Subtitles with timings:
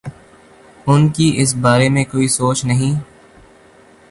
[0.87, 2.99] ان کی اس بارے میں کوئی سوچ نہیں؟